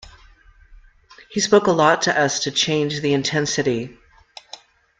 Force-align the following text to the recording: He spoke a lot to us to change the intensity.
He 1.29 1.39
spoke 1.39 1.67
a 1.67 1.71
lot 1.71 2.01
to 2.01 2.19
us 2.19 2.39
to 2.39 2.49
change 2.51 3.01
the 3.01 3.13
intensity. 3.13 3.99